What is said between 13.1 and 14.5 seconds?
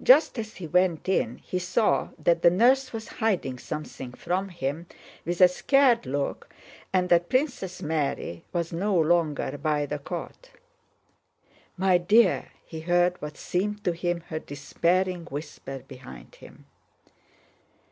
what seemed to him her